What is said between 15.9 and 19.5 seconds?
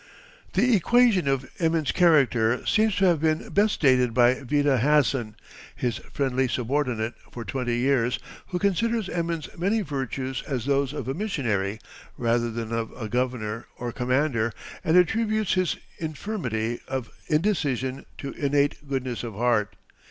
infirmity of indecision to innate goodness of